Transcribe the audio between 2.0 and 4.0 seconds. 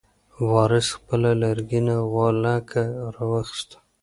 غولکه راواخیسته.